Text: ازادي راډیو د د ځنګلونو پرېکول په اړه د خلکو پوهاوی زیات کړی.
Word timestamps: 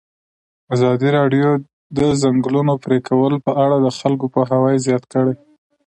ازادي 0.73 1.09
راډیو 1.17 1.49
د 1.61 1.63
د 1.97 1.99
ځنګلونو 2.21 2.73
پرېکول 2.85 3.33
په 3.45 3.51
اړه 3.63 3.75
د 3.79 3.87
خلکو 3.99 4.25
پوهاوی 4.33 4.75
زیات 4.85 5.03
کړی. 5.13 5.35